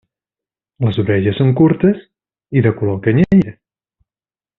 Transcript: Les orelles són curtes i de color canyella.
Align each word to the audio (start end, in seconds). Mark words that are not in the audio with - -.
Les 0.85 0.95
orelles 1.03 1.35
són 1.41 1.51
curtes 1.59 2.01
i 2.61 2.65
de 2.69 2.73
color 2.81 2.97
canyella. 3.09 3.55